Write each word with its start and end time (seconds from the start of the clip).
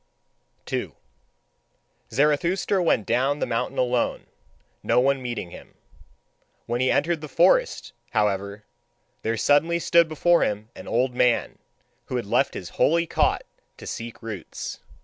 2. 0.65 0.95
Zarathustra 2.11 2.81
went 2.81 3.05
down 3.05 3.37
the 3.37 3.45
mountain 3.45 3.77
alone, 3.77 4.25
no 4.81 4.99
one 4.99 5.21
meeting 5.21 5.51
him. 5.51 5.75
When 6.65 6.81
he 6.81 6.89
entered 6.89 7.21
the 7.21 7.27
forest, 7.27 7.93
however, 8.09 8.63
there 9.21 9.37
suddenly 9.37 9.77
stood 9.77 10.09
before 10.09 10.41
him 10.41 10.69
an 10.75 10.87
old 10.87 11.13
man, 11.13 11.59
who 12.05 12.15
had 12.15 12.25
left 12.25 12.55
his 12.55 12.69
holy 12.81 13.05
cot 13.05 13.43
to 13.77 13.85
seek 13.85 14.23
roots. 14.23 14.79